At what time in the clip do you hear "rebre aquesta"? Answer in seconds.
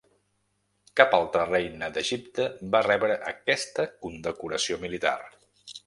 2.87-3.87